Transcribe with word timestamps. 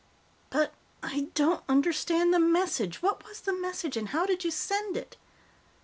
But 0.49 0.73
I 1.03 1.27
don't 1.35 1.63
understand 1.69 2.33
the 2.33 2.39
message. 2.39 3.03
What 3.03 3.23
was 3.27 3.41
the 3.41 3.53
message 3.53 3.95
and 3.95 4.07
how 4.09 4.25
did 4.25 4.43
you 4.43 4.49
send 4.49 4.97
it?" 4.97 5.15